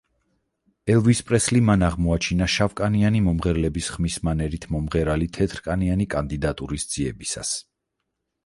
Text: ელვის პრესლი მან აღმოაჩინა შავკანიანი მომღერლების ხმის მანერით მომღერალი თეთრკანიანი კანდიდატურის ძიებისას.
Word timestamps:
ელვის 0.93 1.19
პრესლი 1.31 1.59
მან 1.67 1.85
აღმოაჩინა 1.87 2.47
შავკანიანი 2.53 3.21
მომღერლების 3.27 3.91
ხმის 3.97 4.17
მანერით 4.29 4.65
მომღერალი 4.77 5.29
თეთრკანიანი 5.39 6.09
კანდიდატურის 6.15 6.89
ძიებისას. 6.97 7.55